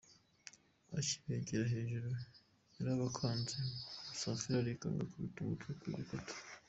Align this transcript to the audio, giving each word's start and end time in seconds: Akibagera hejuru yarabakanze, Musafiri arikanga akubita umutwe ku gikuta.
Akibagera 0.99 1.63
hejuru 1.73 2.09
yarabakanze, 2.75 3.57
Musafiri 4.07 4.55
arikanga 4.59 5.01
akubita 5.03 5.37
umutwe 5.41 5.71
ku 5.79 5.85
gikuta. 5.95 6.33